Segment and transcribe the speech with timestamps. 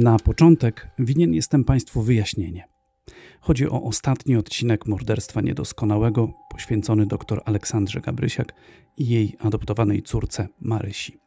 [0.00, 2.68] Na początek winien jestem Państwu wyjaśnienie.
[3.40, 8.54] Chodzi o ostatni odcinek morderstwa niedoskonałego poświęcony dr Aleksandrze Gabrysiak
[8.96, 11.18] i jej adoptowanej córce Marysi.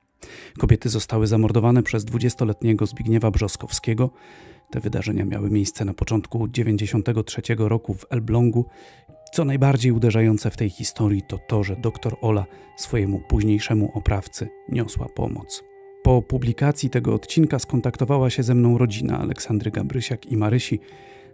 [0.57, 4.09] Kobiety zostały zamordowane przez 20-letniego Zbigniewa Brzoskowskiego.
[4.71, 8.65] Te wydarzenia miały miejsce na początku 93 roku w Elblągu.
[9.33, 12.45] Co najbardziej uderzające w tej historii to to, że dr Ola
[12.77, 15.72] swojemu późniejszemu oprawcy niosła pomoc.
[16.03, 20.79] Po publikacji tego odcinka skontaktowała się ze mną rodzina Aleksandry Gabrysiak i Marysi,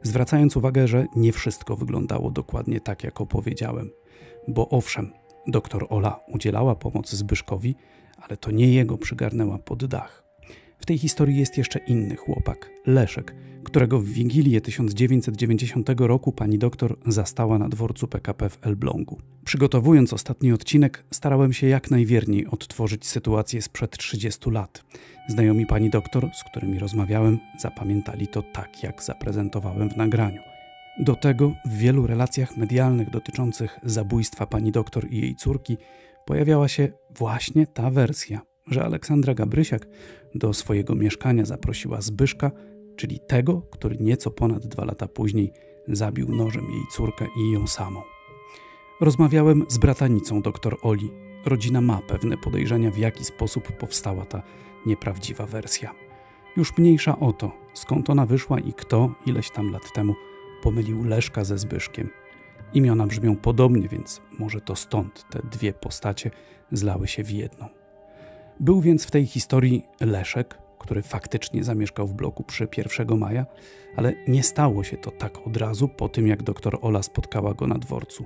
[0.04, 3.90] zwracając uwagę, że nie wszystko wyglądało dokładnie tak, jak opowiedziałem.
[4.48, 5.12] Bo owszem,
[5.48, 7.76] doktor Ola udzielała pomocy Zbyszkowi,
[8.18, 10.29] ale to nie jego przygarnęła pod dach.
[10.80, 16.98] W tej historii jest jeszcze inny chłopak, Leszek, którego w Wigilię 1990 roku pani doktor
[17.05, 19.22] zastała na dworcu PKP w Elblągu.
[19.46, 24.84] Przygotowując ostatni odcinek, starałem się jak najwierniej odtworzyć sytuację sprzed 30 lat.
[25.28, 30.41] Znajomi pani doktor, z którymi rozmawiałem, zapamiętali to tak, jak zaprezentowałem w nagraniu.
[30.99, 35.77] Do tego w wielu relacjach medialnych dotyczących zabójstwa pani doktor i jej córki
[36.26, 39.87] pojawiała się właśnie ta wersja, że Aleksandra Gabrysiak
[40.35, 42.51] do swojego mieszkania zaprosiła Zbyszka,
[42.95, 45.53] czyli tego, który nieco ponad dwa lata później
[45.87, 48.01] zabił nożem jej córkę i ją samą.
[49.01, 51.12] Rozmawiałem z bratanicą dr Oli.
[51.45, 54.41] Rodzina ma pewne podejrzenia, w jaki sposób powstała ta
[54.85, 55.95] nieprawdziwa wersja.
[56.57, 60.15] Już mniejsza o to, skąd ona wyszła i kto ileś tam lat temu
[60.63, 62.09] pomylił Leszka ze Zbyszkiem.
[62.73, 66.31] Imiona brzmią podobnie, więc może to stąd te dwie postacie
[66.72, 67.78] zlały się w jedną.
[68.59, 73.46] Był więc w tej historii Leszek, który faktycznie zamieszkał w bloku przy 1 maja,
[73.96, 77.68] ale nie stało się to tak od razu po tym, jak doktor Ola spotkała go
[77.68, 78.25] na dworcu.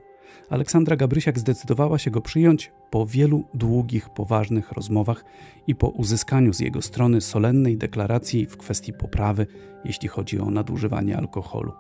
[0.50, 5.26] Aleksandra Gabrysiak zdecydowała się go przyjąć po wielu długich, poważnych rozmowach
[5.68, 9.48] i po uzyskaniu z jego strony solennej deklaracji w kwestii poprawy,
[9.86, 11.72] jeśli chodzi o nadużywanie alkoholu.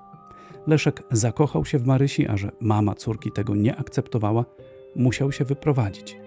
[0.67, 4.45] Leszek zakochał się w Marysi, a że mama córki tego nie akceptowała,
[4.95, 6.22] musiał się wyprowadzić.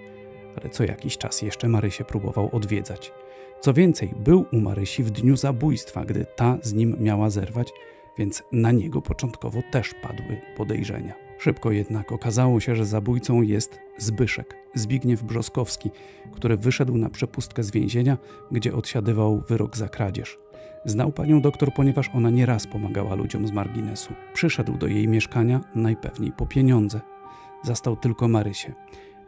[0.60, 3.12] Ale co jakiś czas jeszcze Marysię próbował odwiedzać.
[3.60, 7.72] Co więcej, był u Marysi w dniu zabójstwa, gdy ta z nim miała zerwać,
[8.18, 11.14] więc na niego początkowo też padły podejrzenia.
[11.38, 15.90] Szybko jednak okazało się, że zabójcą jest Zbyszek, Zbigniew Brzoskowski,
[16.32, 18.18] który wyszedł na przepustkę z więzienia,
[18.50, 20.38] gdzie odsiadywał wyrok za kradzież.
[20.84, 24.14] Znał panią doktor, ponieważ ona nieraz pomagała ludziom z marginesu.
[24.34, 27.00] Przyszedł do jej mieszkania najpewniej po pieniądze.
[27.64, 28.74] Zastał tylko Marysię.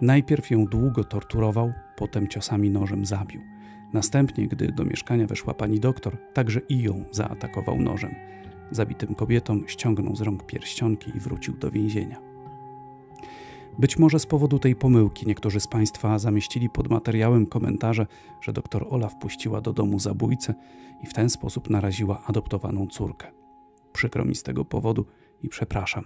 [0.00, 3.40] Najpierw ją długo torturował, potem ciosami nożem zabił.
[3.92, 8.14] Następnie, gdy do mieszkania weszła pani doktor, także i ją zaatakował nożem.
[8.70, 12.20] Zabitym kobietom ściągnął z rąk pierścionki i wrócił do więzienia.
[13.78, 18.06] Być może z powodu tej pomyłki niektórzy z Państwa zamieścili pod materiałem komentarze,
[18.40, 20.54] że doktor Ola wpuściła do domu zabójcę
[21.02, 23.26] i w ten sposób naraziła adoptowaną córkę.
[23.92, 25.06] Przykro mi z tego powodu
[25.42, 26.04] i przepraszam.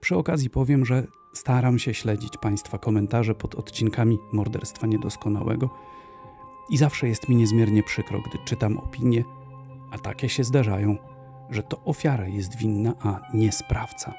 [0.00, 5.70] Przy okazji powiem, że staram się śledzić Państwa komentarze pod odcinkami Morderstwa Niedoskonałego
[6.70, 9.24] i zawsze jest mi niezmiernie przykro, gdy czytam opinie,
[9.90, 10.96] a takie się zdarzają,
[11.50, 14.14] że to ofiara jest winna, a nie sprawca.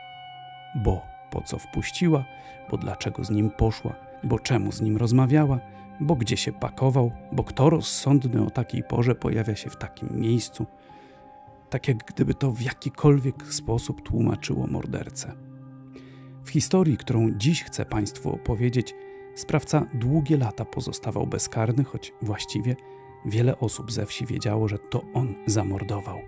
[0.84, 1.02] Bo
[1.32, 2.26] po co wpuściła,
[2.72, 5.60] bo dlaczego z nim poszła, bo czemu z nim rozmawiała,
[6.00, 10.66] bo gdzie się pakował, bo kto rozsądny o takiej porze pojawia się w takim miejscu.
[11.70, 15.47] Tak jak gdyby to w jakikolwiek sposób tłumaczyło mordercę.
[16.48, 18.96] W historii, którą dziś chcę Państwu opowiedzieć,
[19.36, 22.76] sprawca długie lata pozostawał bezkarny, choć właściwie
[23.26, 26.20] wiele osób ze wsi wiedziało, że to on zamordował.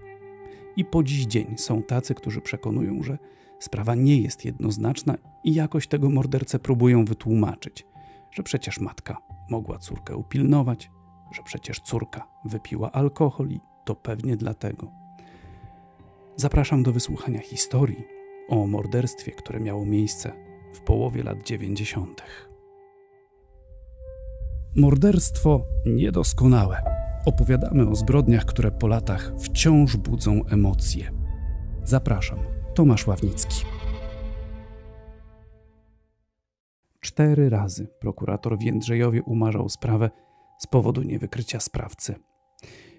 [0.75, 3.17] I po dziś dzień są tacy, którzy przekonują, że
[3.59, 7.85] sprawa nie jest jednoznaczna i jakoś tego mordercę próbują wytłumaczyć,
[8.31, 9.17] że przecież matka
[9.49, 10.91] mogła córkę upilnować,
[11.31, 14.91] że przecież córka wypiła alkohol i to pewnie dlatego.
[16.35, 18.18] Zapraszam do wysłuchania historii
[18.49, 20.31] o morderstwie, które miało miejsce
[20.73, 22.23] w połowie lat 90.
[24.75, 26.81] Morderstwo niedoskonałe.
[27.25, 31.11] Opowiadamy o zbrodniach, które po latach wciąż budzą emocje.
[31.83, 32.39] Zapraszam,
[32.73, 33.65] Tomasz Ławnicki.
[36.99, 40.09] Cztery razy prokurator w Jędrzejowie umarzał sprawę
[40.59, 42.15] z powodu niewykrycia sprawcy.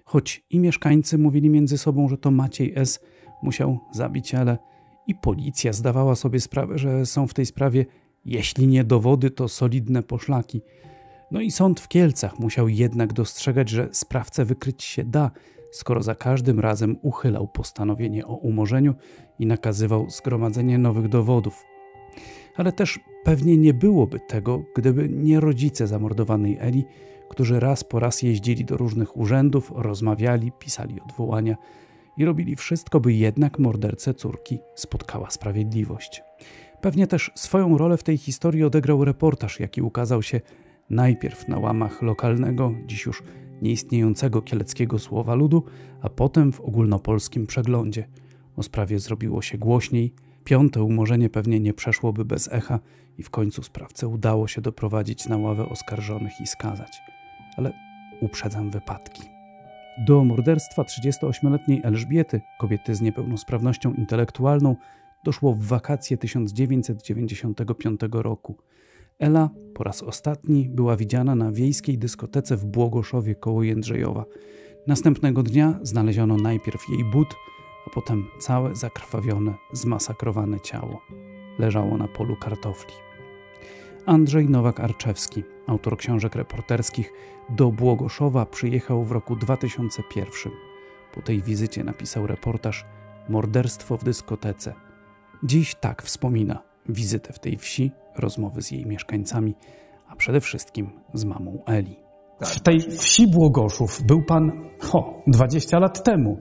[0.05, 2.99] Choć i mieszkańcy mówili między sobą, że to Maciej S.
[3.43, 4.57] musiał zabić, ale
[5.07, 7.85] i policja zdawała sobie sprawę, że są w tej sprawie,
[8.25, 10.61] jeśli nie dowody, to solidne poszlaki–
[11.31, 15.31] no i sąd w Kielcach musiał jednak dostrzegać, że sprawcę wykryć się da,
[15.71, 18.95] skoro za każdym razem uchylał postanowienie o umorzeniu
[19.39, 21.63] i nakazywał zgromadzenie nowych dowodów.
[22.55, 26.85] Ale też pewnie nie byłoby tego, gdyby nie rodzice zamordowanej Eli,
[27.29, 31.55] którzy raz po raz jeździli do różnych urzędów, rozmawiali, pisali odwołania
[32.17, 36.23] i robili wszystko, by jednak mordercę córki spotkała sprawiedliwość.
[36.81, 40.41] Pewnie też swoją rolę w tej historii odegrał reportaż, jaki ukazał się
[40.89, 43.23] najpierw na łamach lokalnego, dziś już
[43.61, 45.63] nieistniejącego kieleckiego słowa ludu,
[46.01, 48.07] a potem w ogólnopolskim przeglądzie.
[48.55, 50.13] O sprawie zrobiło się głośniej,
[50.43, 52.79] piąte umorzenie pewnie nie przeszłoby bez echa
[53.17, 57.01] i w końcu sprawcę udało się doprowadzić na ławę oskarżonych i skazać.
[57.57, 57.73] Ale
[58.21, 59.40] uprzedzam wypadki.
[59.97, 64.75] Do morderstwa 38-letniej Elżbiety, kobiety z niepełnosprawnością intelektualną,
[65.25, 68.57] doszło w wakacje 1995 roku.
[69.19, 74.25] Ela po raz ostatni była widziana na wiejskiej dyskotece w Błogoszowie koło Jędrzejowa.
[74.87, 77.35] Następnego dnia znaleziono najpierw jej but,
[77.87, 81.01] a potem całe zakrwawione, zmasakrowane ciało.
[81.59, 82.93] Leżało na polu kartofli.
[84.05, 87.13] Andrzej Nowak-Arczewski, autor książek reporterskich,
[87.49, 90.51] do Błogoszowa przyjechał w roku 2001.
[91.13, 92.85] Po tej wizycie napisał reportaż
[93.29, 94.73] Morderstwo w dyskotece.
[95.43, 99.55] Dziś tak wspomina wizytę w tej wsi, rozmowy z jej mieszkańcami,
[100.07, 101.95] a przede wszystkim z mamą Eli.
[102.41, 106.37] W tej wsi Błogoszów był pan ho, 20 lat temu.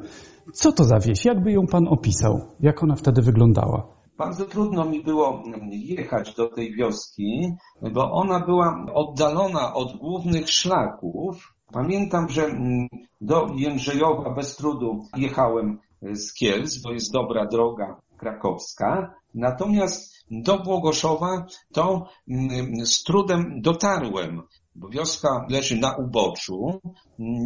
[0.54, 1.24] Co to za wieś?
[1.24, 2.40] Jakby ją pan opisał?
[2.60, 3.99] Jak ona wtedy wyglądała?
[4.20, 7.52] Bardzo trudno mi było jechać do tej wioski,
[7.92, 11.54] bo ona była oddalona od głównych szlaków.
[11.72, 12.60] Pamiętam, że
[13.20, 19.14] do Jędrzejowa bez trudu jechałem z Kielc, bo jest dobra droga krakowska.
[19.34, 22.06] Natomiast do Błogoszowa to
[22.84, 24.42] z trudem dotarłem
[24.74, 26.80] bo wioska leży na uboczu,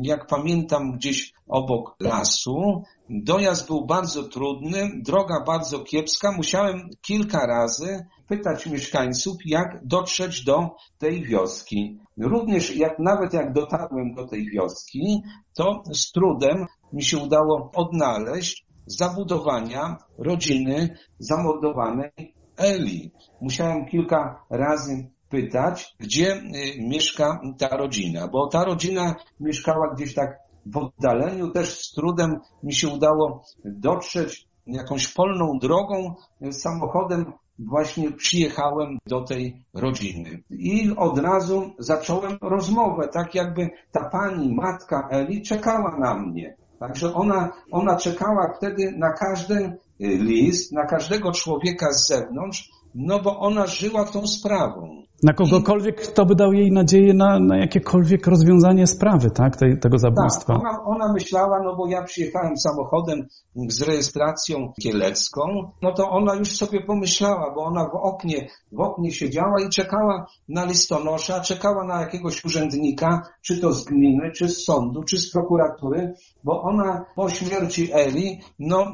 [0.03, 2.83] jak pamiętam gdzieś obok lasu.
[3.11, 6.33] Dojazd był bardzo trudny, droga bardzo kiepska.
[6.33, 11.99] Musiałem kilka razy pytać mieszkańców, jak dotrzeć do tej wioski.
[12.19, 15.23] Również jak nawet jak dotarłem do tej wioski,
[15.55, 23.13] to z trudem mi się udało odnaleźć zabudowania rodziny zamordowanej Eli.
[23.41, 26.43] Musiałem kilka razy pytać, gdzie y,
[26.79, 32.75] mieszka ta rodzina, bo ta rodzina mieszkała gdzieś tak w oddaleniu, też z trudem mi
[32.75, 40.43] się udało dotrzeć jakąś polną drogą, y, samochodem właśnie przyjechałem do tej rodziny.
[40.51, 46.57] I od razu zacząłem rozmowę, tak jakby ta pani, matka Eli czekała na mnie.
[46.79, 53.23] Także ona, ona czekała wtedy na każdy y, list, na każdego człowieka z zewnątrz, no
[53.23, 55.03] bo ona żyła tą sprawą.
[55.25, 59.99] Na kogokolwiek, kto by dał jej nadzieję na, na jakiekolwiek rozwiązanie sprawy, tak, Tej, tego
[59.99, 60.55] zabójstwa.
[60.55, 63.27] Tak, ona, ona myślała, no bo ja przyjechałem samochodem
[63.69, 65.43] z rejestracją kielecką,
[65.83, 70.27] no to ona już sobie pomyślała, bo ona w oknie, w oknie siedziała i czekała
[70.49, 75.33] na listonosza, czekała na jakiegoś urzędnika, czy to z gminy, czy z sądu, czy z
[75.33, 78.87] prokuratury, bo ona po śmierci Eli, no,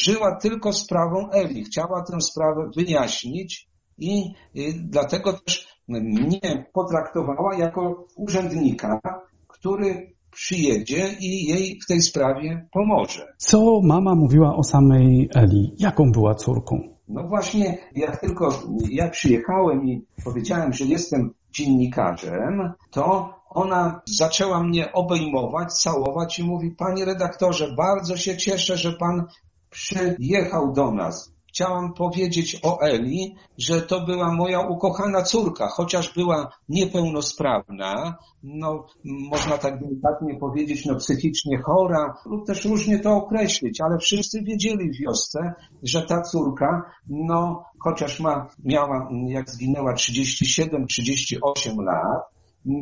[0.00, 1.64] żyła tylko sprawą Eli.
[1.64, 3.68] Chciała tę sprawę wyjaśnić
[3.98, 4.34] i
[4.74, 9.00] dlatego też mnie potraktowała jako urzędnika,
[9.48, 13.26] który przyjedzie i jej w tej sprawie pomoże.
[13.36, 15.74] Co mama mówiła o samej Eli?
[15.78, 16.98] Jaką była córką?
[17.08, 18.48] No właśnie, jak tylko
[18.90, 26.70] ja przyjechałem i powiedziałem, że jestem dziennikarzem, to ona zaczęła mnie obejmować, całować i mówi,
[26.70, 29.24] panie redaktorze, bardzo się cieszę, że pan
[29.70, 36.50] przyjechał do nas chciałam powiedzieć o Eli, że to była moja ukochana córka, chociaż była
[36.68, 43.98] niepełnosprawna, no można tak delikatnie powiedzieć, no psychicznie chora, lub też różnie to określić, ale
[43.98, 52.22] wszyscy wiedzieli w wiosce, że ta córka, no chociaż ma, miała, jak zginęła 37-38 lat,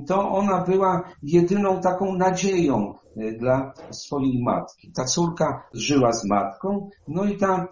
[0.07, 2.95] to ona była jedyną taką nadzieją
[3.39, 4.93] dla swojej matki.
[4.93, 7.67] Ta córka żyła z matką, no i ta e,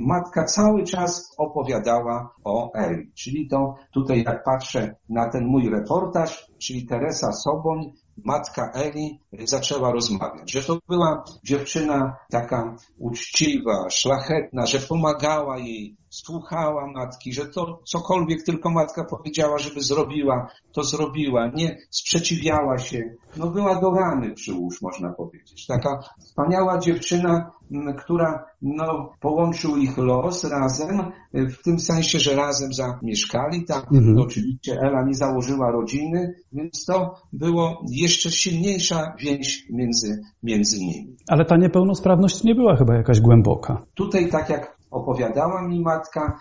[0.00, 3.12] matka cały czas opowiadała o Eli.
[3.14, 7.92] Czyli to tutaj jak patrzę na ten mój reportaż, czyli Teresa Soboń,
[8.24, 16.86] matka Eli zaczęła rozmawiać, że to była dziewczyna taka uczciwa, szlachetna, że pomagała jej, słuchała
[16.86, 23.14] matki, że to cokolwiek tylko matka powiedziała, żeby zrobiła, to zrobiła, nie sprzeciwiała się.
[23.36, 25.66] No była do rany przyłóż, można powiedzieć.
[25.66, 27.50] Taka wspaniała dziewczyna,
[27.98, 31.02] która no, połączył ich los razem,
[31.34, 33.64] w tym sensie, że razem zamieszkali.
[33.64, 34.18] Tak, mhm.
[34.18, 41.16] oczywiście Ela nie założyła rodziny, więc to było jeszcze silniejsza więź między, między nimi.
[41.28, 43.82] Ale ta niepełnosprawność nie była chyba jakaś głęboka.
[43.94, 46.38] Tutaj, tak jak opowiadała mi matka,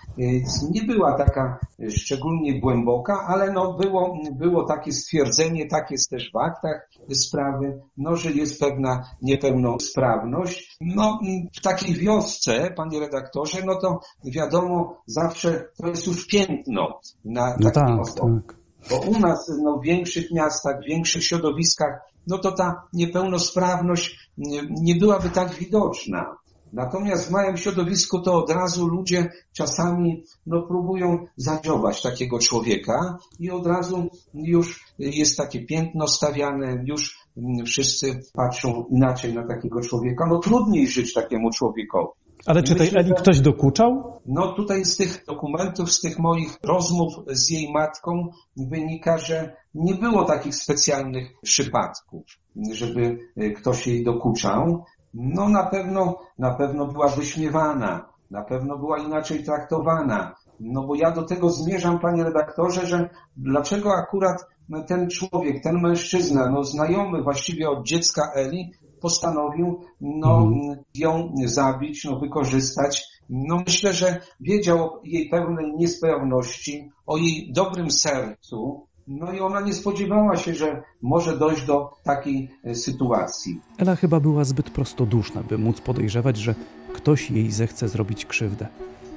[0.72, 6.38] nie była taka szczególnie głęboka, ale no było, było takie stwierdzenie, tak jest też w
[6.38, 10.78] aktach sprawy, no, że jest pewna niepełnosprawność.
[10.82, 11.20] No,
[11.58, 17.72] w takiej wiosce, panie redaktorze, no to wiadomo, zawsze to jest już piętno na no
[17.72, 18.58] takim tak, tak.
[18.90, 24.62] Bo u nas no, w większych miastach, w większych środowiskach, no to ta niepełnosprawność nie,
[24.70, 26.36] nie byłaby tak widoczna.
[26.74, 33.52] Natomiast w małym środowisku to od razu ludzie czasami no, próbują zadziobać takiego człowieka i
[33.52, 37.28] od razu już jest takie piętno stawiane, już
[37.66, 40.26] wszyscy patrzą inaczej na takiego człowieka.
[40.30, 42.12] No trudniej żyć takiemu człowiekowi.
[42.46, 44.22] Ale czy tej Eli ktoś dokuczał?
[44.26, 49.96] No tutaj z tych dokumentów, z tych moich rozmów z jej matką wynika, że nie
[49.96, 52.24] było takich specjalnych przypadków,
[52.72, 53.18] żeby
[53.56, 54.86] ktoś jej dokuczał.
[55.14, 60.36] No na pewno, na pewno była wyśmiewana, na pewno była inaczej traktowana.
[60.60, 64.46] No bo ja do tego zmierzam, panie redaktorze, że dlaczego akurat
[64.88, 68.72] ten człowiek, ten mężczyzna, no znajomy właściwie od dziecka Eli,
[69.02, 70.84] postanowił no, mhm.
[70.96, 73.08] ją zabić, no, wykorzystać.
[73.30, 79.62] No myślę, że wiedział o jej pełnej niespełności, o jej dobrym sercu, no i ona
[79.62, 83.62] nie spodziewała się, że może dojść do takiej e, sytuacji.
[83.78, 86.56] Ela chyba była zbyt prostoduszna, by móc podejrzewać, że
[86.94, 88.68] ktoś jej zechce zrobić krzywdę.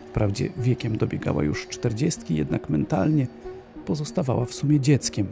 [0.09, 3.27] Wprawdzie wiekiem dobiegała już czterdziestki, jednak mentalnie
[3.87, 5.27] pozostawała w sumie dzieckiem.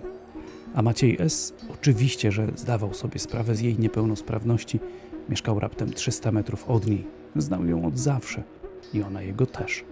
[0.74, 1.54] A Maciej S.
[1.72, 4.80] oczywiście, że zdawał sobie sprawę z jej niepełnosprawności.
[5.28, 7.06] Mieszkał raptem 300 metrów od niej.
[7.36, 8.42] Znał ją od zawsze
[8.94, 9.84] i ona jego też.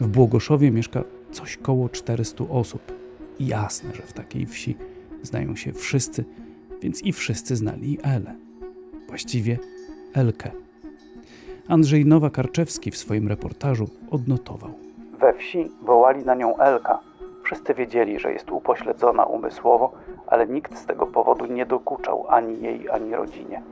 [0.00, 3.05] W Błogoszowie mieszka coś koło 400 osób.
[3.40, 4.76] Jasne, że w takiej wsi
[5.22, 6.24] znają się wszyscy,
[6.80, 8.34] więc i wszyscy znali Elę.
[9.08, 9.58] Właściwie
[10.14, 10.50] Elkę.
[11.68, 14.70] Andrzej Nowa-Karczewski w swoim reportażu odnotował.
[15.18, 16.98] We wsi wołali na nią Elka.
[17.44, 19.92] Wszyscy wiedzieli, że jest upośledzona umysłowo,
[20.26, 23.62] ale nikt z tego powodu nie dokuczał ani jej, ani rodzinie.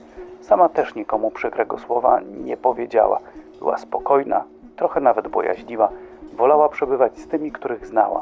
[0.40, 3.21] Sama też nikomu przykrego słowa nie powiedziała.
[3.59, 4.44] Była spokojna,
[4.76, 5.88] trochę nawet bojaźliwa,
[6.33, 8.21] wolała przebywać z tymi, których znała.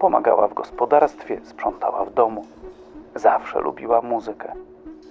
[0.00, 2.46] Pomagała w gospodarstwie, sprzątała w domu.
[3.14, 4.52] Zawsze lubiła muzykę.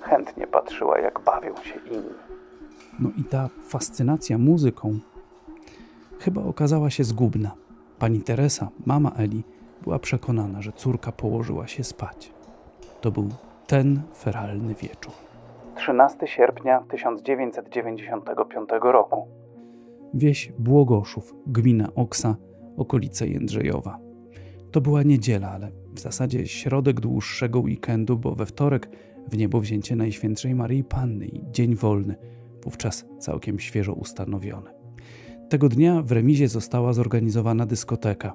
[0.02, 2.14] Chętnie patrzyła, jak bawią się inni.
[3.00, 5.00] No i ta fascynacja muzyką
[6.20, 7.52] chyba okazała się zgubna.
[8.00, 9.44] Pani Teresa, mama Eli,
[9.84, 12.34] była przekonana, że córka położyła się spać.
[13.02, 13.30] To był
[13.68, 15.14] ten feralny wieczór.
[15.76, 19.28] 13 sierpnia 1995 roku.
[20.14, 22.36] Wieś Błogoszów, gmina Oksa,
[22.78, 24.00] okolice Jędrzejowa.
[24.74, 28.90] To była niedziela, ale w zasadzie środek dłuższego weekendu, bo we wtorek
[29.32, 32.16] w niebo wzięcie Najświętszej Maryi Panny i dzień wolny,
[32.64, 34.70] wówczas całkiem świeżo ustanowiony.
[35.50, 38.34] Tego dnia w remizie została zorganizowana dyskoteka.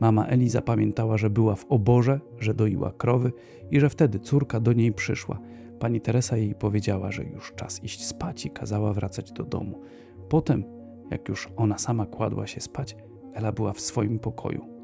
[0.00, 3.32] Mama Eli zapamiętała, że była w oborze, że doiła krowy
[3.70, 5.38] i że wtedy córka do niej przyszła.
[5.78, 9.80] Pani Teresa jej powiedziała, że już czas iść spać i kazała wracać do domu.
[10.28, 10.64] Potem,
[11.10, 12.96] jak już ona sama kładła się spać,
[13.34, 14.75] Ela była w swoim pokoju.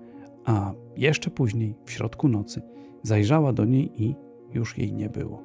[0.45, 2.63] A jeszcze później, w środku nocy,
[3.03, 4.15] zajrzała do niej i
[4.55, 5.43] już jej nie było.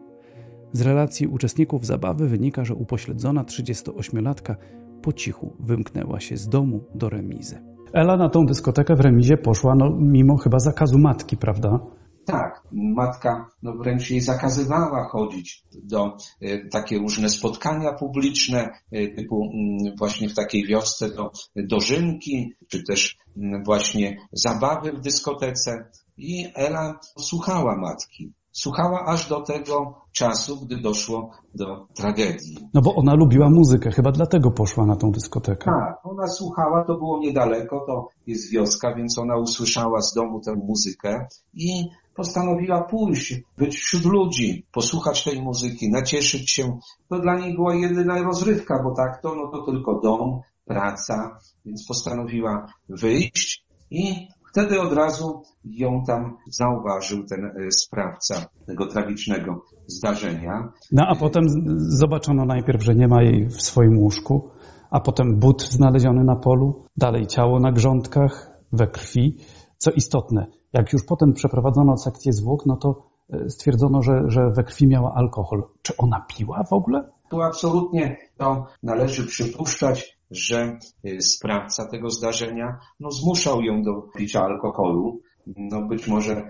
[0.72, 4.56] Z relacji uczestników zabawy wynika, że upośledzona 38-latka
[5.02, 7.60] po cichu wymknęła się z domu do remizy.
[7.94, 11.80] Ela na tą dyskotekę w remizie poszła, no mimo chyba zakazu matki, prawda?
[12.28, 19.46] Tak, matka no wręcz jej zakazywała chodzić do y, takie różne spotkania publiczne, y, typu
[19.46, 23.18] y, właśnie w takiej wiosce do dożynki, czy też
[23.66, 25.92] właśnie zabawy w dyskotece.
[26.18, 32.58] I Ela słuchała matki słuchała aż do tego czasu, gdy doszło do tragedii.
[32.74, 35.66] No bo ona lubiła muzykę, chyba dlatego poszła na tą dyskotekę.
[35.66, 40.56] Tak, ona słuchała, to było niedaleko, to jest wioska, więc ona usłyszała z domu tę
[40.56, 46.80] muzykę i postanowiła pójść, być wśród ludzi, posłuchać tej muzyki, nacieszyć się.
[47.10, 51.88] To dla niej była jedyna rozrywka, bo tak to, no to tylko dom, praca, więc
[51.88, 60.72] postanowiła wyjść i Wtedy od razu ją tam zauważył ten e, sprawca tego tragicznego zdarzenia.
[60.92, 61.44] No a potem
[61.78, 64.50] zobaczono najpierw, że nie ma jej w swoim łóżku,
[64.92, 69.38] a potem but znaleziony na polu, dalej ciało na grządkach, we krwi.
[69.78, 74.64] Co istotne, jak już potem przeprowadzono sekcję zwłok, no to e, stwierdzono, że, że we
[74.64, 75.64] krwi miała alkohol.
[75.82, 77.10] Czy ona piła w ogóle?
[77.30, 84.42] Tu absolutnie to należy przypuszczać że y, sprawca tego zdarzenia no, zmuszał ją do picia
[84.42, 85.22] alkoholu.
[85.58, 86.50] No, być może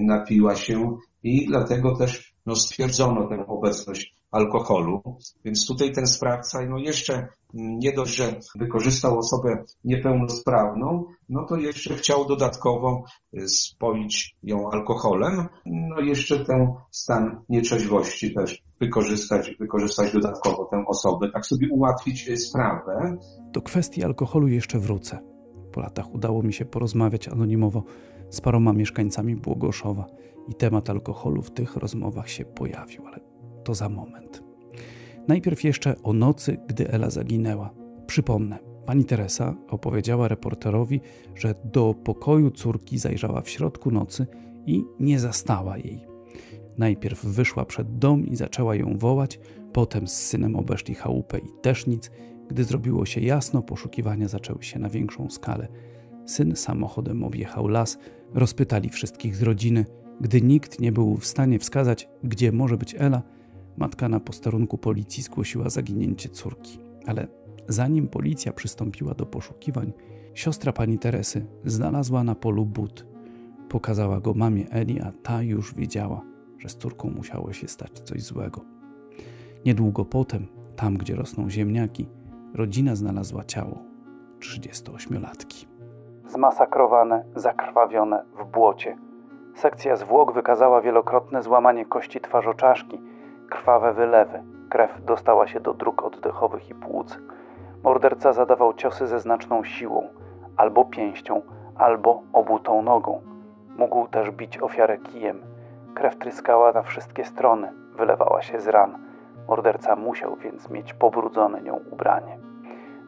[0.00, 5.02] napiła się i dlatego też no, stwierdzono tę obecność alkoholu.
[5.44, 11.94] Więc tutaj ten sprawca no jeszcze nie dość, że wykorzystał osobę niepełnosprawną, no to jeszcze
[11.94, 13.04] chciał dodatkowo
[13.46, 21.46] spoić ją alkoholem, no jeszcze ten stan nieczeźwości też wykorzystać, wykorzystać dodatkowo tę osobę, tak
[21.46, 23.16] sobie ułatwić sprawę.
[23.52, 25.18] Do kwestii alkoholu jeszcze wrócę.
[25.72, 27.82] Po latach udało mi się porozmawiać anonimowo
[28.30, 30.06] z paroma mieszkańcami Błogoszowa
[30.48, 33.20] i temat alkoholu w tych rozmowach się pojawił, ale
[33.64, 34.47] to za moment.
[35.28, 37.70] Najpierw jeszcze o nocy, gdy Ela zaginęła.
[38.06, 41.00] Przypomnę, pani Teresa opowiedziała reporterowi,
[41.34, 44.26] że do pokoju córki zajrzała w środku nocy
[44.66, 46.06] i nie zastała jej.
[46.78, 49.40] Najpierw wyszła przed dom i zaczęła ją wołać,
[49.72, 52.10] potem z synem obeszli chałupę i też nic.
[52.48, 55.68] Gdy zrobiło się jasno, poszukiwania zaczęły się na większą skalę.
[56.26, 57.98] Syn samochodem objechał las,
[58.34, 59.84] rozpytali wszystkich z rodziny.
[60.20, 63.22] Gdy nikt nie był w stanie wskazać, gdzie może być Ela,
[63.78, 66.78] matka na posterunku policji zgłosiła zaginięcie córki.
[67.06, 67.28] Ale
[67.68, 69.92] zanim policja przystąpiła do poszukiwań,
[70.34, 73.06] siostra pani Teresy znalazła na polu but.
[73.68, 76.22] Pokazała go mamie Eli, a ta już wiedziała,
[76.58, 78.60] że z córką musiało się stać coś złego.
[79.66, 82.08] Niedługo potem, tam gdzie rosną ziemniaki,
[82.54, 83.78] rodzina znalazła ciało
[84.40, 85.66] 38-latki.
[86.28, 88.96] Zmasakrowane, zakrwawione w błocie.
[89.54, 93.00] Sekcja zwłok wykazała wielokrotne złamanie kości twarzoczaszki,
[93.50, 94.42] krwawe wylewy.
[94.70, 97.18] Krew dostała się do dróg oddechowych i płuc.
[97.82, 100.08] Morderca zadawał ciosy ze znaczną siłą,
[100.56, 101.42] albo pięścią,
[101.76, 103.20] albo obutą nogą.
[103.78, 105.42] Mógł też bić ofiarę kijem.
[105.94, 108.98] Krew tryskała na wszystkie strony, wylewała się z ran.
[109.48, 112.38] Morderca musiał więc mieć pobrudzone nią ubranie.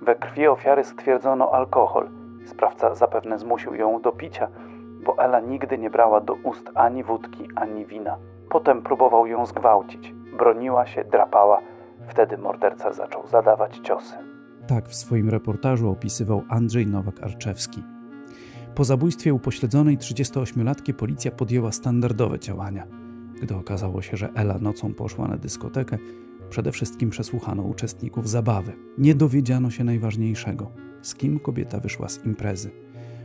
[0.02, 2.08] We krwi ofiary stwierdzono alkohol.
[2.46, 4.48] Sprawca zapewne zmusił ją do picia,
[5.04, 8.16] bo Ela nigdy nie brała do ust ani wódki, ani wina.
[8.50, 10.19] Potem próbował ją zgwałcić.
[10.40, 11.60] Broniła się, drapała.
[12.08, 14.14] Wtedy morderca zaczął zadawać ciosy.
[14.66, 17.82] Tak w swoim reportażu opisywał Andrzej Nowak-Arczewski.
[18.74, 22.86] Po zabójstwie upośledzonej 38-latki policja podjęła standardowe działania.
[23.42, 25.98] Gdy okazało się, że Ela nocą poszła na dyskotekę,
[26.50, 28.72] przede wszystkim przesłuchano uczestników zabawy.
[28.98, 30.70] Nie dowiedziano się najważniejszego,
[31.02, 32.70] z kim kobieta wyszła z imprezy.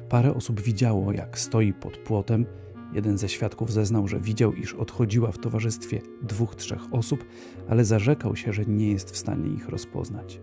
[0.09, 2.45] Parę osób widziało, jak stoi pod płotem.
[2.93, 7.25] Jeden ze świadków zeznał, że widział, iż odchodziła w towarzystwie dwóch, trzech osób,
[7.69, 10.41] ale zarzekał się, że nie jest w stanie ich rozpoznać.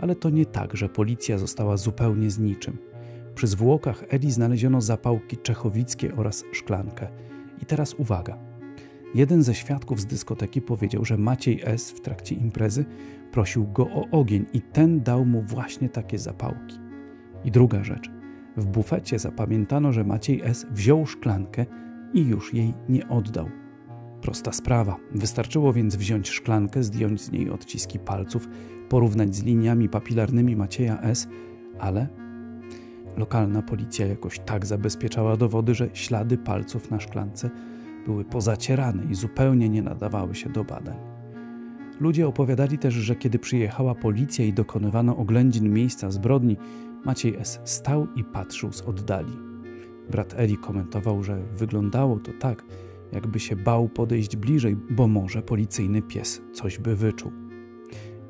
[0.00, 2.78] Ale to nie tak, że policja została zupełnie z niczym.
[3.34, 7.08] Przy zwłokach Edi znaleziono zapałki czechowickie oraz szklankę.
[7.62, 8.38] I teraz uwaga.
[9.14, 11.90] Jeden ze świadków z dyskoteki powiedział, że Maciej S.
[11.90, 12.84] w trakcie imprezy
[13.32, 16.78] prosił go o ogień i ten dał mu właśnie takie zapałki.
[17.44, 18.17] I druga rzecz.
[18.58, 20.66] W bufecie zapamiętano, że Maciej S.
[20.70, 21.66] wziął szklankę
[22.14, 23.48] i już jej nie oddał.
[24.20, 24.96] Prosta sprawa.
[25.14, 28.48] Wystarczyło więc wziąć szklankę, zdjąć z niej odciski palców,
[28.88, 31.28] porównać z liniami papilarnymi Macieja S.,
[31.78, 32.08] ale
[33.16, 37.50] lokalna policja jakoś tak zabezpieczała dowody, że ślady palców na szklance
[38.06, 40.96] były pozacierane i zupełnie nie nadawały się do badań.
[42.00, 46.56] Ludzie opowiadali też, że kiedy przyjechała policja i dokonywano oględzin miejsca zbrodni,
[47.04, 47.60] Maciej S.
[47.64, 49.32] stał i patrzył z oddali.
[50.10, 52.64] Brat Eli komentował, że wyglądało to tak,
[53.12, 57.32] jakby się bał podejść bliżej, bo może policyjny pies coś by wyczuł.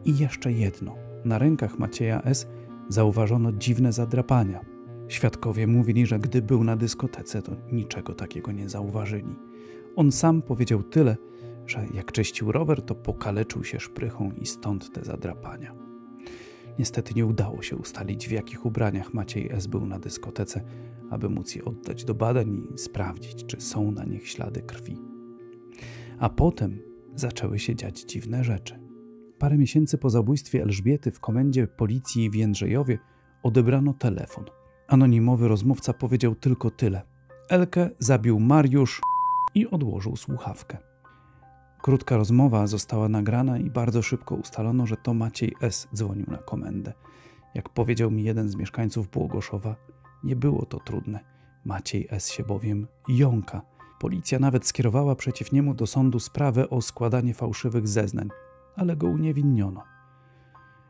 [0.05, 0.95] I jeszcze jedno.
[1.25, 2.47] Na rękach Macieja S.
[2.89, 4.61] zauważono dziwne zadrapania.
[5.09, 9.37] Świadkowie mówili, że gdy był na dyskotece, to niczego takiego nie zauważyli.
[9.97, 11.17] On sam powiedział tyle,
[11.67, 15.75] że jak czyścił rower, to pokaleczył się szprychą i stąd te zadrapania.
[16.79, 19.67] Niestety nie udało się ustalić, w jakich ubraniach Maciej S.
[19.67, 20.65] był na dyskotece,
[21.11, 24.99] aby móc je oddać do badań i sprawdzić, czy są na nich ślady krwi.
[26.19, 26.79] A potem
[27.15, 28.81] zaczęły się dziać dziwne rzeczy.
[29.39, 32.99] Parę miesięcy po zabójstwie Elżbiety w komendzie policji w Jędrzejowie
[33.43, 34.45] odebrano telefon.
[34.89, 37.03] Anonimowy rozmówca powiedział tylko tyle.
[37.49, 39.01] Elkę zabił Mariusz
[39.55, 40.88] i odłożył słuchawkę.
[41.83, 45.89] Krótka rozmowa została nagrana i bardzo szybko ustalono, że to Maciej S.
[45.95, 46.93] dzwonił na komendę.
[47.55, 49.77] Jak powiedział mi jeden z mieszkańców Błogoszowa,
[50.25, 51.21] nie było to trudne.
[51.65, 52.31] Maciej S.
[52.31, 53.63] się bowiem jąka.
[54.01, 58.29] Policja nawet skierowała przeciw niemu do sądu sprawę o składanie fałszywych zeznań,
[58.77, 59.85] ale go uniewinniono.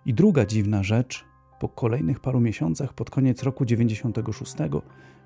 [0.06, 1.24] I druga dziwna rzecz,
[1.60, 4.54] po kolejnych paru miesiącach, pod koniec roku 96,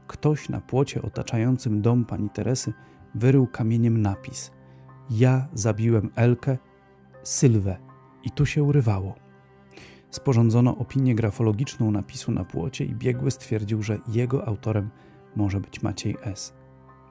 [0.07, 2.73] ktoś na płocie otaczającym dom pani Teresy
[3.15, 4.51] wyrył kamieniem napis:
[5.19, 6.59] Ja zabiłem Elkę,
[7.23, 7.77] Sylwę.
[8.25, 9.15] I tu się urywało.
[10.11, 14.91] Sporządzono opinię grafologiczną napisu na płocie i biegły stwierdził, że jego autorem
[15.37, 16.55] może być Maciej S.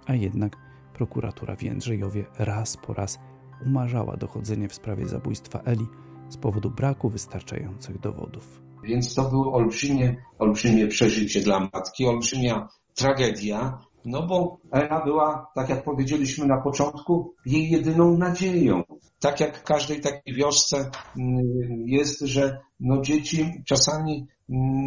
[0.06, 0.58] A jednak
[0.94, 3.20] prokuratura w Jędrzejowie raz po raz
[3.66, 5.86] umarzała dochodzenie w sprawie zabójstwa Eli
[6.30, 8.62] z powodu braku wystarczających dowodów.
[8.84, 15.70] Więc to było olbrzymie, olbrzymie przeżycie dla matki, olbrzymia tragedia, no bo Ela była, tak
[15.70, 18.84] jak powiedzieliśmy na początku, jej jedyną nadzieją.
[19.20, 20.78] Tak jak w każdej takiej wiosce
[21.18, 21.44] mm,
[21.86, 24.28] jest, że no dzieci czasami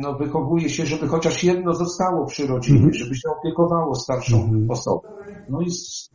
[0.03, 2.95] no wychowuje się, żeby chociaż jedno zostało przy rodzinie, mm -hmm.
[2.95, 4.73] żeby się opiekowało starszą mm -hmm.
[4.73, 5.01] osobą.
[5.51, 5.67] No i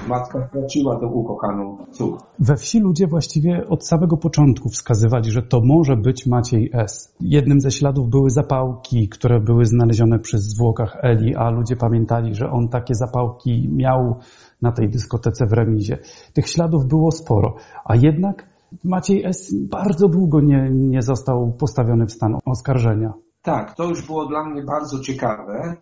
[0.07, 2.25] matka straciła tę ukochaną córkę.
[2.39, 7.15] We wsi ludzie właściwie od samego początku wskazywali, że to może być Maciej S.
[7.19, 12.51] Jednym ze śladów były zapałki, które były znalezione przy zwłokach Eli, a ludzie pamiętali, że
[12.51, 14.15] on takie zapałki miał
[14.61, 15.97] na tej dyskotece w remizie.
[16.33, 18.49] Tych śladów było sporo, a jednak
[18.83, 19.55] Maciej S.
[19.69, 23.13] bardzo długo nie, nie został postawiony w stan oskarżenia.
[23.41, 25.75] Tak, to już było dla mnie bardzo ciekawe,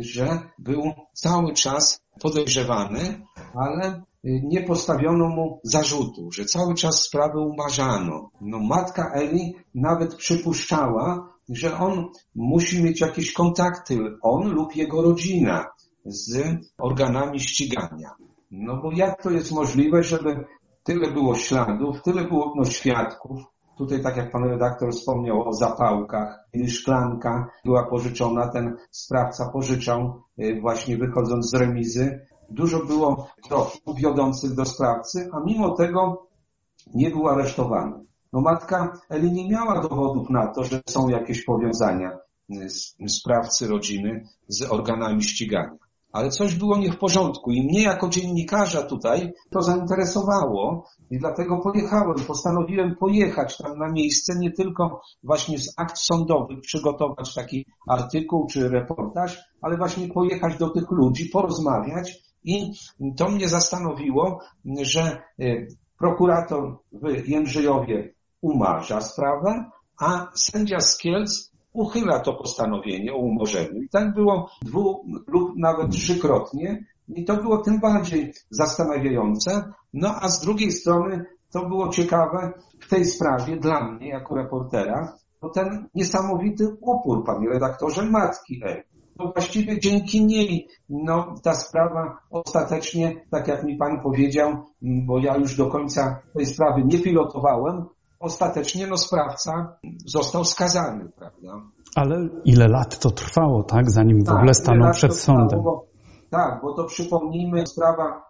[0.00, 8.30] że był cały czas podejrzewany, ale nie postawiono mu zarzutu, że cały czas sprawę umarzano.
[8.40, 15.66] No, matka Eli nawet przypuszczała, że on musi mieć jakieś kontakty, on lub jego rodzina
[16.04, 18.10] z organami ścigania.
[18.50, 20.44] No bo jak to jest możliwe, żeby
[20.82, 23.40] tyle było śladów, tyle było no, świadków,
[23.78, 30.60] Tutaj, tak jak pan redaktor wspomniał o zapałkach, szklanka była pożyczona, ten sprawca pożyczał y,
[30.60, 32.26] właśnie wychodząc z remizy.
[32.50, 36.26] Dużo było kroków wiodących do sprawcy, a mimo tego
[36.94, 38.04] nie był aresztowany.
[38.32, 42.18] No matka Eli nie miała dowodów na to, że są jakieś powiązania
[43.02, 48.08] y, sprawcy rodziny z organami ścigania ale coś było nie w porządku i mnie jako
[48.08, 55.58] dziennikarza tutaj to zainteresowało i dlatego pojechałem, postanowiłem pojechać tam na miejsce, nie tylko właśnie
[55.58, 62.28] z akt sądowych przygotować taki artykuł czy reportaż, ale właśnie pojechać do tych ludzi, porozmawiać
[62.44, 62.72] i
[63.16, 64.40] to mnie zastanowiło,
[64.82, 65.68] że y,
[65.98, 73.82] prokurator w Jędrzejowie umarza sprawę, a sędzia z Kielc uchyla to postanowienie o umorzeniu.
[73.82, 79.72] I tak było dwu lub nawet trzykrotnie i to było tym bardziej zastanawiające.
[79.92, 85.16] No a z drugiej strony to było ciekawe w tej sprawie dla mnie jako reportera,
[85.40, 88.82] to ten niesamowity upór, panie redaktorze, matki Ewy.
[89.18, 95.36] No właściwie dzięki niej, no ta sprawa ostatecznie, tak jak mi pan powiedział, bo ja
[95.36, 97.84] już do końca tej sprawy nie pilotowałem,
[98.20, 101.62] ostatecznie no, sprawca został skazany, prawda?
[101.94, 105.62] Ale ile lat to trwało, tak, zanim tak, w ogóle stanął przed sądem?
[105.62, 105.86] Bo,
[106.30, 108.22] tak, bo to przypomnijmy, sprawa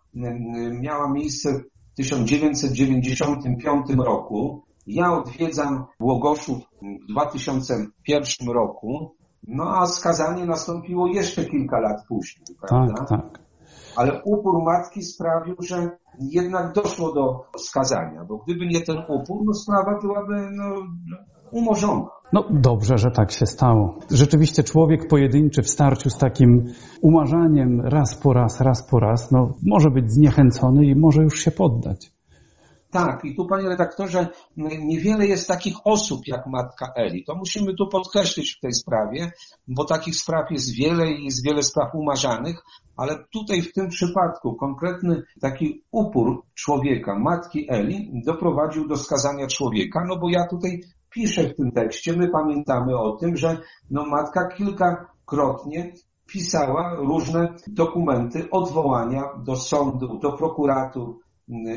[0.80, 1.52] miała miejsce
[1.92, 4.62] w 1995 roku.
[4.86, 9.14] Ja odwiedzam Łogoszów w 2001 roku,
[9.46, 12.94] no a skazanie nastąpiło jeszcze kilka lat później, prawda?
[12.94, 13.47] Tak, tak.
[13.98, 19.54] Ale upór matki sprawił, że jednak doszło do skazania, bo gdyby nie ten upór, no
[19.54, 20.74] sprawa byłaby no,
[21.50, 22.06] umorzona.
[22.32, 23.98] No dobrze, że tak się stało.
[24.10, 26.64] Rzeczywiście człowiek pojedynczy w starciu z takim
[27.02, 31.50] umarzaniem raz po raz, raz po raz, no może być zniechęcony i może już się
[31.50, 32.17] poddać.
[32.90, 37.24] Tak, i tu panie redaktorze, niewiele jest takich osób jak matka Eli.
[37.24, 39.32] To musimy tu podkreślić w tej sprawie,
[39.68, 42.62] bo takich spraw jest wiele i jest wiele spraw umarzanych,
[42.96, 50.04] ale tutaj w tym przypadku konkretny taki upór człowieka, matki Eli, doprowadził do skazania człowieka,
[50.08, 53.58] no bo ja tutaj piszę w tym tekście, my pamiętamy o tym, że
[53.90, 55.92] no matka kilkakrotnie
[56.26, 61.16] pisała różne dokumenty, odwołania do sądu, do prokuratur,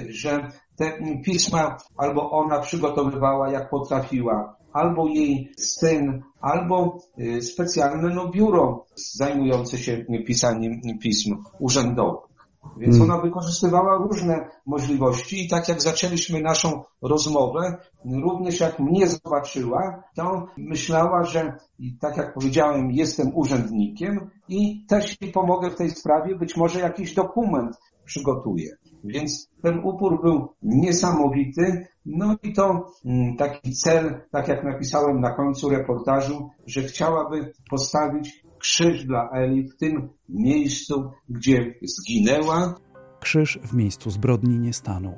[0.09, 0.93] że te
[1.25, 9.77] pisma albo ona przygotowywała jak potrafiła, albo jej syn, albo y, specjalne no, biuro zajmujące
[9.77, 12.31] się pisaniem pism urzędowych.
[12.77, 13.11] Więc hmm.
[13.11, 20.45] ona wykorzystywała różne możliwości i tak jak zaczęliśmy naszą rozmowę, również jak mnie zobaczyła, to
[20.57, 21.53] myślała, że
[21.99, 27.13] tak jak powiedziałem, jestem urzędnikiem i też jej pomogę w tej sprawie, być może jakiś
[27.13, 28.77] dokument przygotuję.
[29.03, 31.87] Więc ten upór był niesamowity.
[32.05, 38.43] No i to mm, taki cel, tak jak napisałem na końcu reportażu, że chciałaby postawić
[38.59, 42.75] krzyż dla Eli w tym miejscu, gdzie zginęła.
[43.19, 45.15] Krzyż w miejscu zbrodni nie stanął.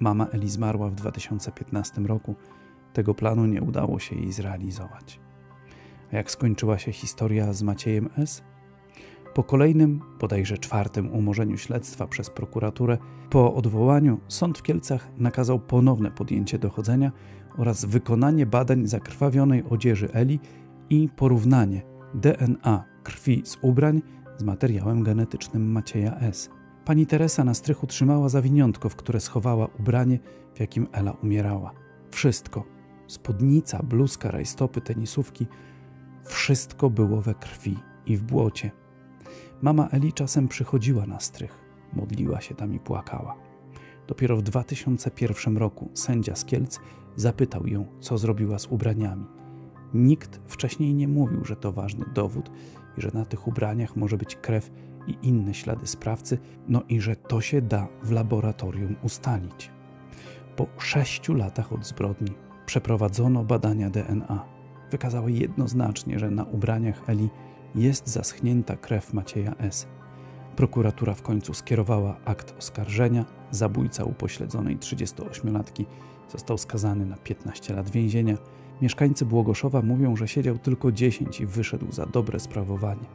[0.00, 2.34] Mama Eli zmarła w 2015 roku.
[2.92, 5.20] Tego planu nie udało się jej zrealizować.
[6.12, 8.42] Jak skończyła się historia z Maciejem S.,
[9.34, 12.98] po kolejnym, bodajże czwartym umorzeniu śledztwa przez prokuraturę,
[13.30, 17.12] po odwołaniu sąd w Kielcach nakazał ponowne podjęcie dochodzenia
[17.58, 20.40] oraz wykonanie badań zakrwawionej odzieży Eli
[20.90, 21.82] i porównanie
[22.14, 24.02] DNA krwi z ubrań
[24.38, 26.50] z materiałem genetycznym Macieja S.
[26.84, 30.18] Pani Teresa na strychu trzymała zawiniątko, w które schowała ubranie,
[30.54, 31.72] w jakim Ela umierała.
[32.10, 32.64] Wszystko
[33.06, 35.46] spódnica, bluzka, rajstopy, tenisówki
[36.24, 38.81] wszystko było we krwi i w błocie.
[39.62, 41.58] Mama Eli czasem przychodziła na strych,
[41.92, 43.36] modliła się tam i płakała.
[44.06, 46.80] Dopiero w 2001 roku sędzia z Kielc
[47.16, 49.26] zapytał ją, co zrobiła z ubraniami.
[49.94, 52.50] Nikt wcześniej nie mówił, że to ważny dowód
[52.98, 54.70] i że na tych ubraniach może być krew
[55.06, 59.70] i inne ślady sprawcy, no i że to się da w laboratorium ustalić.
[60.56, 62.32] Po sześciu latach od zbrodni
[62.66, 64.44] przeprowadzono badania DNA.
[64.90, 67.30] Wykazały jednoznacznie, że na ubraniach Eli
[67.74, 69.86] jest zaschnięta krew Macieja S.
[70.56, 73.24] Prokuratura w końcu skierowała akt oskarżenia.
[73.50, 75.84] Zabójca upośledzonej 38-latki
[76.28, 78.36] został skazany na 15 lat więzienia.
[78.82, 83.06] Mieszkańcy Błogoszowa mówią, że siedział tylko 10 i wyszedł za dobre sprawowanie.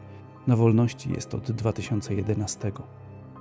[0.48, 2.72] Na wolności jest od 2011.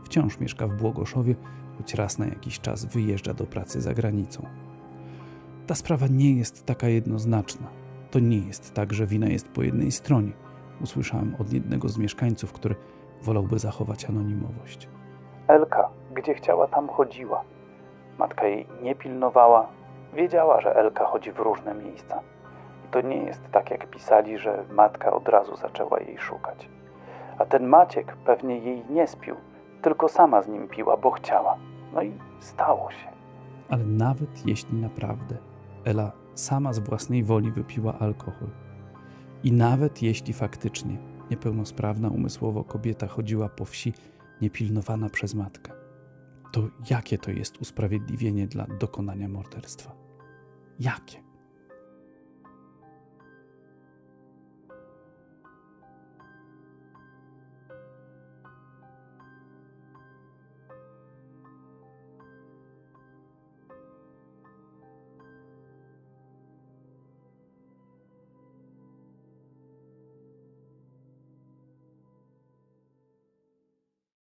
[0.05, 1.35] Wciąż mieszka w Błogoszowie,
[1.79, 4.47] choć raz na jakiś czas wyjeżdża do pracy za granicą.
[5.67, 7.67] Ta sprawa nie jest taka jednoznaczna.
[8.11, 10.33] To nie jest tak, że wina jest po jednej stronie.
[10.81, 12.75] Usłyszałem od jednego z mieszkańców, który
[13.23, 14.89] wolałby zachować anonimowość.
[15.49, 17.43] Elka, gdzie chciała, tam chodziła.
[18.19, 19.67] Matka jej nie pilnowała.
[20.15, 22.21] Wiedziała, że Elka chodzi w różne miejsca.
[22.85, 26.69] I to nie jest tak, jak pisali, że matka od razu zaczęła jej szukać.
[27.39, 29.37] A ten Maciek pewnie jej nie spił,
[29.83, 31.57] tylko sama z nim piła, bo chciała.
[31.95, 33.09] No i stało się.
[33.69, 35.37] Ale nawet jeśli naprawdę
[35.85, 38.49] Ela sama z własnej woli wypiła alkohol.
[39.47, 40.99] I nawet jeśli faktycznie
[41.31, 43.93] niepełnosprawna umysłowo kobieta chodziła po wsi
[44.41, 45.73] niepilnowana przez matkę,
[46.53, 49.97] to jakie to jest usprawiedliwienie dla dokonania morderstwa?
[50.81, 51.26] Jakie?